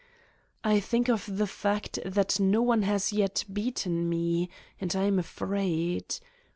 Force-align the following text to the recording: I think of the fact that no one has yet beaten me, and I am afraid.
I 0.63 0.79
think 0.79 1.09
of 1.09 1.27
the 1.27 1.45
fact 1.45 1.99
that 2.03 2.39
no 2.39 2.63
one 2.63 2.81
has 2.81 3.13
yet 3.13 3.43
beaten 3.53 4.09
me, 4.09 4.49
and 4.79 4.95
I 4.95 5.03
am 5.03 5.19
afraid. 5.19 6.15